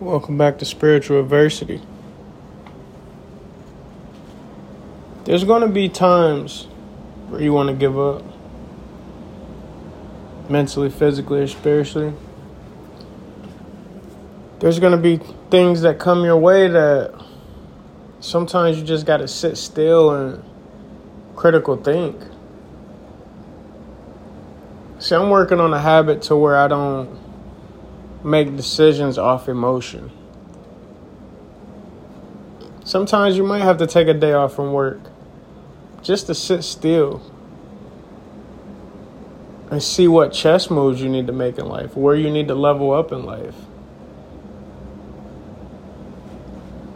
[0.00, 1.82] Welcome back to Spiritual Adversity.
[5.24, 6.68] There's going to be times
[7.26, 8.22] where you want to give up
[10.48, 12.14] mentally, physically, or spiritually.
[14.60, 15.16] There's going to be
[15.50, 17.20] things that come your way that
[18.20, 20.44] sometimes you just got to sit still and
[21.34, 22.14] critical think.
[25.00, 27.27] See, I'm working on a habit to where I don't
[28.24, 30.10] make decisions off emotion.
[32.84, 35.00] Sometimes you might have to take a day off from work
[36.02, 37.22] just to sit still
[39.70, 42.54] and see what chess moves you need to make in life, where you need to
[42.54, 43.54] level up in life.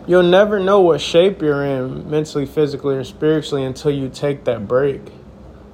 [0.07, 4.67] You'll never know what shape you're in mentally, physically, or spiritually until you take that
[4.67, 5.03] break.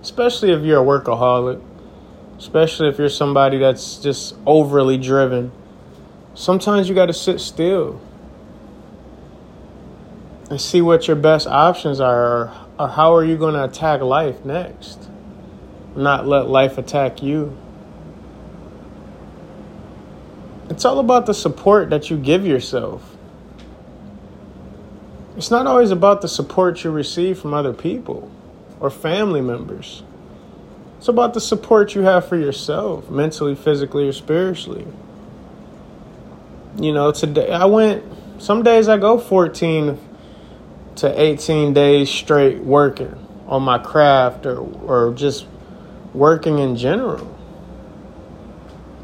[0.03, 1.63] Especially if you're a workaholic
[2.39, 5.53] especially if you're somebody that's just overly driven.
[6.35, 8.01] Sometimes you got to sit still
[10.49, 14.45] and see what your best options are, or, how are you going to attack life
[14.45, 15.11] next.
[15.97, 17.57] Not let life attack you.
[20.71, 23.17] It's all about the support that you give yourself.
[25.37, 28.31] It's not always about the support you receive from other people
[28.81, 30.03] or family members.
[30.99, 34.85] It's about the support you have for yourself, mentally, physically, or spiritually.
[36.77, 38.05] You know, today I went,
[38.39, 39.97] some days I go 14
[40.97, 43.15] to 18 days straight working
[43.47, 45.47] on my craft or, or just
[46.13, 47.37] working in general.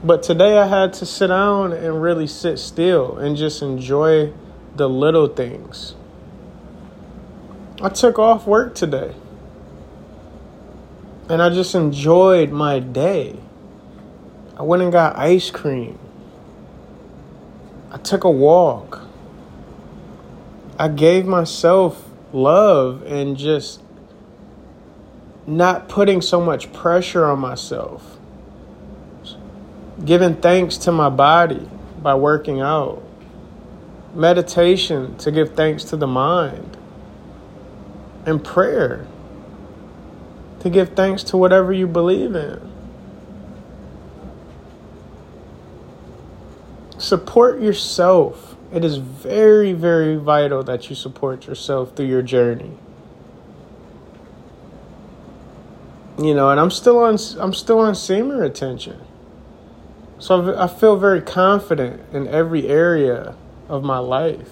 [0.03, 4.33] But today I had to sit down and really sit still and just enjoy
[4.75, 5.95] the little things.
[7.81, 9.15] I took off work today.
[11.29, 13.37] And I just enjoyed my day.
[14.59, 15.99] I went and got ice cream.
[17.91, 19.01] I took a walk.
[20.79, 23.81] I gave myself love and just
[25.47, 28.19] not putting so much pressure on myself.
[30.05, 31.69] Giving thanks to my body
[32.03, 33.03] by working out.
[34.15, 36.77] Meditation to give thanks to the mind.
[38.27, 39.07] And prayer
[40.65, 42.73] to give thanks to whatever you believe in.
[46.97, 48.57] Support yourself.
[48.73, 52.79] It is very, very vital that you support yourself through your journey.
[56.19, 57.19] You know, and I'm still on.
[57.39, 59.01] I'm still on semen retention,
[60.19, 63.35] so I feel very confident in every area
[63.69, 64.49] of my life,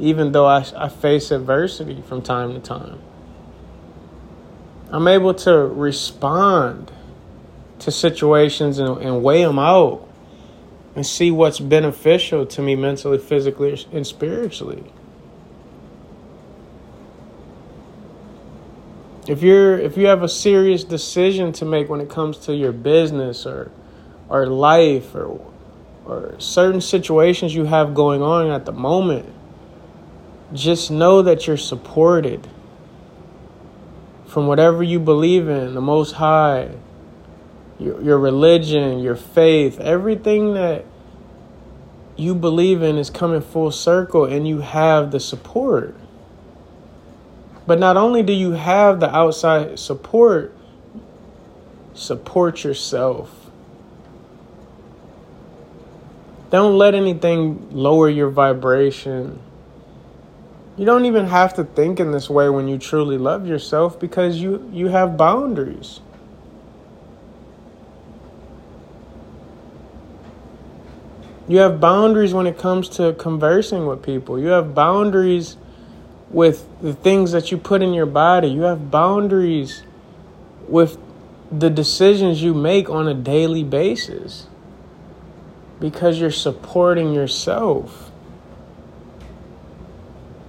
[0.00, 3.00] even though I, I face adversity from time to time.
[4.90, 6.92] I'm able to respond
[7.80, 10.08] to situations and, and weigh them out
[10.94, 14.84] and see what's beneficial to me mentally, physically, and spiritually.
[19.26, 22.72] If you're if you have a serious decision to make when it comes to your
[22.72, 23.72] business or
[24.28, 25.40] or life or
[26.04, 29.32] or certain situations you have going on at the moment,
[30.52, 32.46] just know that you're supported
[34.34, 36.70] from whatever you believe in, the Most High,
[37.78, 40.84] your, your religion, your faith, everything that
[42.16, 45.94] you believe in is coming full circle and you have the support.
[47.64, 50.52] But not only do you have the outside support,
[51.94, 53.30] support yourself.
[56.50, 59.38] Don't let anything lower your vibration
[60.76, 64.36] you don't even have to think in this way when you truly love yourself because
[64.38, 66.00] you, you have boundaries.
[71.46, 74.40] You have boundaries when it comes to conversing with people.
[74.40, 75.56] You have boundaries
[76.30, 78.48] with the things that you put in your body.
[78.48, 79.82] You have boundaries
[80.68, 80.98] with
[81.52, 84.48] the decisions you make on a daily basis
[85.78, 88.10] because you're supporting yourself.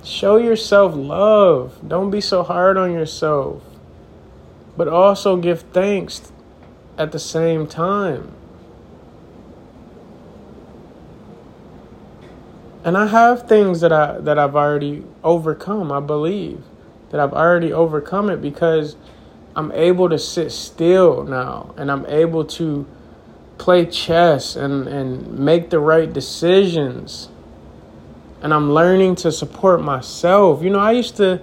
[0.05, 1.79] Show yourself love.
[1.85, 3.63] Don't be so hard on yourself.
[4.77, 6.31] But also give thanks
[6.95, 8.31] at the same time.
[12.83, 16.63] And I have things that I that I've already overcome, I believe.
[17.09, 18.95] That I've already overcome it because
[19.55, 22.85] I'm able to sit still now and I'm able to
[23.57, 27.29] play chess and, and make the right decisions
[28.45, 30.61] and I'm learning to support myself.
[30.61, 31.41] You know, I used to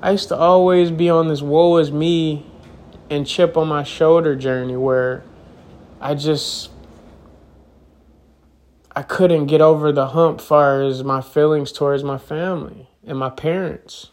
[0.00, 2.46] I used to always be on this woe is me
[3.10, 5.24] and chip on my shoulder journey where
[6.00, 6.70] I just
[8.96, 13.28] I couldn't get over the hump far as my feelings towards my family and my
[13.28, 14.10] parents.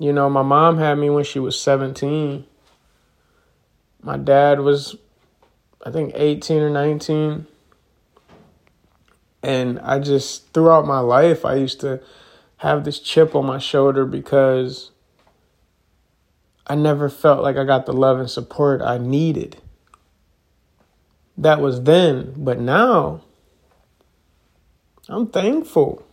[0.00, 2.44] You know, my mom had me when she was 17.
[4.02, 4.96] My dad was,
[5.86, 7.46] I think, 18 or 19.
[9.42, 12.00] And I just, throughout my life, I used to
[12.58, 14.90] have this chip on my shoulder because
[16.66, 19.58] I never felt like I got the love and support I needed.
[21.36, 23.22] That was then, but now
[25.08, 26.04] I'm thankful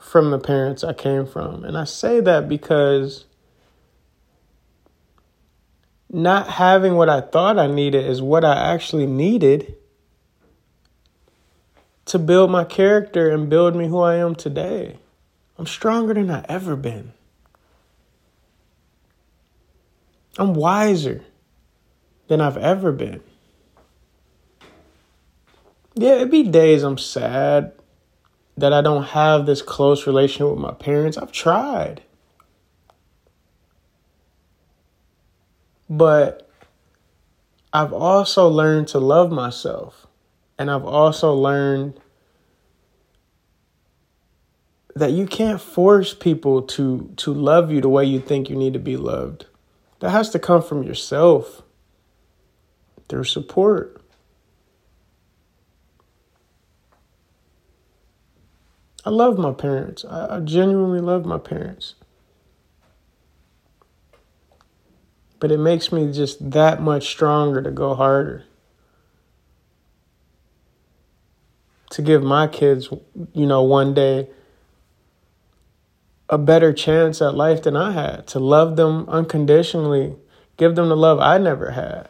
[0.00, 1.64] from the parents I came from.
[1.64, 3.26] And I say that because
[6.10, 9.76] not having what I thought I needed is what I actually needed
[12.08, 14.98] to build my character and build me who I am today.
[15.58, 17.12] I'm stronger than I ever been.
[20.38, 21.22] I'm wiser
[22.28, 23.20] than I've ever been.
[25.94, 27.72] Yeah, it'd be days I'm sad
[28.56, 31.18] that I don't have this close relationship with my parents.
[31.18, 32.02] I've tried.
[35.90, 36.48] But
[37.72, 40.07] I've also learned to love myself.
[40.58, 42.00] And I've also learned
[44.94, 48.72] that you can't force people to to love you the way you think you need
[48.72, 49.46] to be loved.
[50.00, 51.62] That has to come from yourself
[53.08, 54.00] through support.
[59.04, 60.04] I love my parents.
[60.04, 61.94] I, I genuinely love my parents.
[65.40, 68.44] But it makes me just that much stronger to go harder.
[71.90, 72.88] To give my kids,
[73.32, 74.28] you know, one day
[76.28, 80.16] a better chance at life than I had, to love them unconditionally,
[80.58, 82.08] give them the love I never had.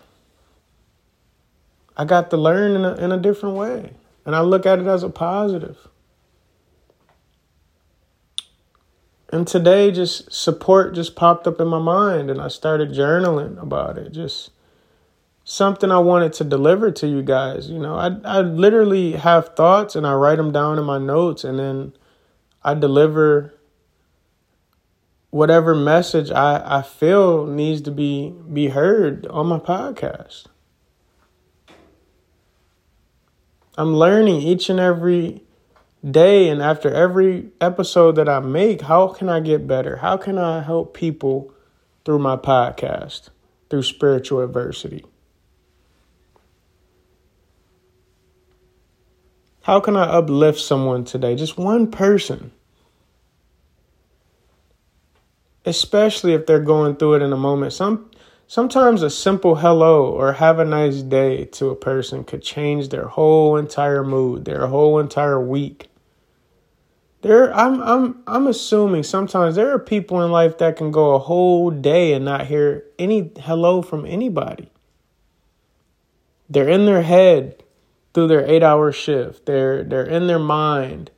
[1.96, 3.94] I got to learn in a, in a different way,
[4.26, 5.88] and I look at it as a positive.
[9.30, 13.98] and today just support just popped up in my mind and I started journaling about
[13.98, 14.12] it.
[14.12, 14.50] Just
[15.50, 17.70] something I wanted to deliver to you guys.
[17.70, 21.42] You know, I I literally have thoughts and I write them down in my notes
[21.42, 21.94] and then
[22.62, 23.54] I deliver
[25.30, 30.48] whatever message I, I feel needs to be be heard on my podcast.
[33.78, 35.44] I'm learning each and every
[36.04, 39.96] day and after every episode that I make, how can I get better?
[39.96, 41.54] How can I help people
[42.04, 43.30] through my podcast,
[43.70, 45.06] through spiritual adversity?
[49.68, 51.34] How can I uplift someone today?
[51.34, 52.52] Just one person.
[55.66, 57.74] Especially if they're going through it in a moment.
[57.74, 58.10] Some
[58.46, 63.08] sometimes a simple hello or have a nice day to a person could change their
[63.08, 65.90] whole entire mood, their whole entire week.
[67.20, 71.18] There, I'm, I'm, I'm assuming sometimes there are people in life that can go a
[71.18, 74.70] whole day and not hear any hello from anybody.
[76.48, 77.62] They're in their head
[78.18, 79.46] through their eight-hour shift.
[79.46, 81.12] They're, they're in their mind,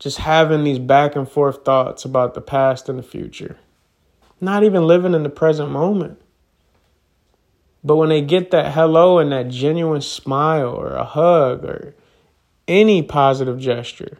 [0.00, 3.56] just having these back and forth thoughts about the past and the future.
[4.40, 6.20] Not even living in the present moment.
[7.84, 11.94] But when they get that hello and that genuine smile or a hug or
[12.66, 14.18] any positive gesture,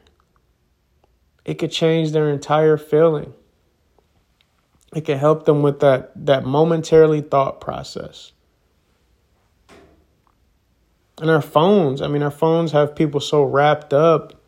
[1.45, 3.35] it could change their entire feeling.
[4.95, 8.31] It could help them with that, that momentarily thought process.
[11.21, 14.41] And our phones, I mean, our phones have people so wrapped up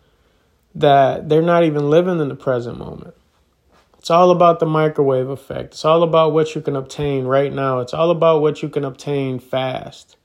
[0.75, 3.15] that they're not even living in the present moment.
[3.99, 5.75] It's all about the microwave effect.
[5.75, 7.81] It's all about what you can obtain right now.
[7.81, 10.17] It's all about what you can obtain fast.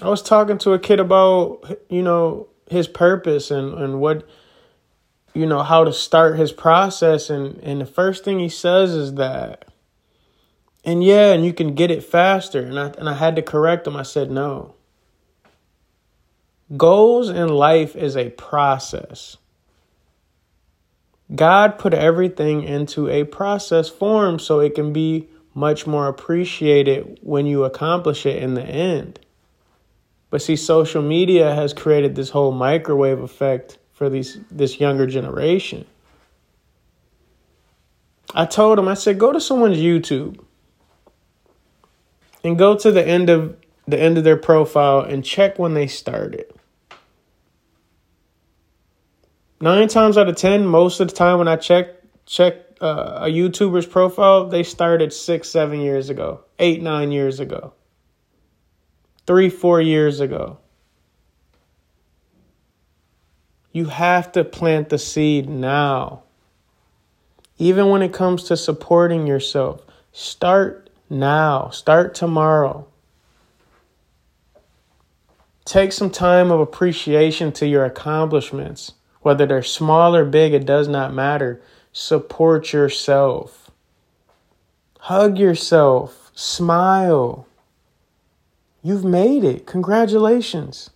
[0.00, 4.26] I was talking to a kid about, you know, his purpose and, and what
[5.34, 9.14] you know how to start his process and and the first thing he says is
[9.14, 9.66] that
[10.84, 12.60] and yeah and you can get it faster.
[12.60, 13.96] And I and I had to correct him.
[13.96, 14.74] I said no.
[16.76, 19.36] Goals in life is a process.
[21.34, 27.46] God put everything into a process form so it can be much more appreciated when
[27.46, 29.20] you accomplish it in the end.
[30.30, 35.86] But see social media has created this whole microwave effect for these this younger generation.
[38.34, 40.43] I told him, I said, go to someone's YouTube
[42.44, 43.56] and go to the end of
[43.88, 46.46] the end of their profile and check when they started.
[49.60, 51.88] Nine times out of ten, most of the time when I check
[52.26, 57.72] check uh, a YouTuber's profile, they started six, seven years ago, eight, nine years ago,
[59.26, 60.58] three, four years ago.
[63.72, 66.22] You have to plant the seed now.
[67.58, 69.82] Even when it comes to supporting yourself,
[70.12, 72.86] start now, start tomorrow.
[75.64, 78.92] Take some time of appreciation to your accomplishments.
[79.22, 81.62] Whether they're small or big, it does not matter.
[81.92, 83.70] Support yourself.
[85.00, 86.30] Hug yourself.
[86.34, 87.46] Smile.
[88.82, 89.66] You've made it.
[89.66, 90.90] Congratulations.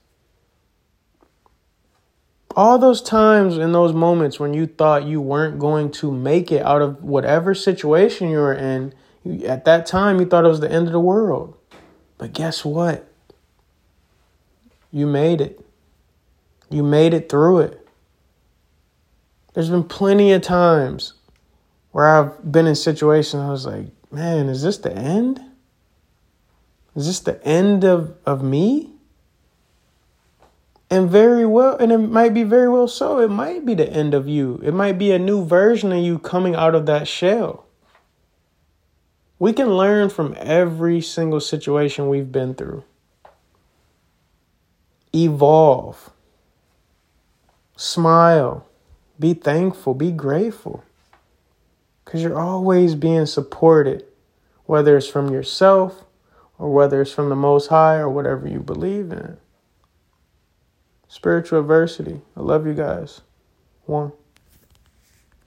[2.54, 6.64] All those times in those moments when you thought you weren't going to make it
[6.66, 8.92] out of whatever situation you were in,
[9.46, 11.56] at that time you thought it was the end of the world.
[12.16, 13.10] But guess what?
[14.90, 15.64] You made it.
[16.70, 17.88] You made it through it.
[19.54, 21.14] There's been plenty of times
[21.92, 25.40] where I've been in situations I was like, man, is this the end?
[26.94, 28.90] Is this the end of, of me?
[30.90, 33.20] And very well, and it might be very well so.
[33.20, 34.60] It might be the end of you.
[34.64, 37.67] It might be a new version of you coming out of that shell.
[39.38, 42.84] We can learn from every single situation we've been through
[45.12, 46.10] evolve,
[47.76, 48.66] smile,
[49.18, 50.84] be thankful, be grateful.
[52.04, 54.04] Because you're always being supported,
[54.64, 56.04] whether it's from yourself
[56.58, 59.36] or whether it's from the Most High or whatever you believe in.
[61.06, 62.20] Spiritual adversity.
[62.36, 63.22] I love you guys.
[63.86, 64.12] One.